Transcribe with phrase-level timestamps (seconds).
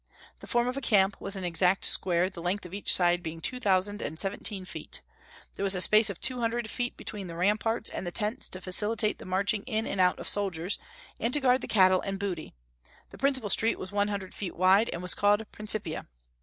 [0.39, 3.39] The form of a camp was an exact square, the length of each side being
[3.39, 5.03] two thousand and seventeen feet;
[5.53, 8.61] there was a space of two hundred feet between the ramparts and the tents to
[8.61, 10.79] facilitate the marching in and out of soldiers,
[11.19, 12.55] and to guard the cattle and booty;
[13.11, 16.07] the principal street was one hundred feet wide, and was called Principia.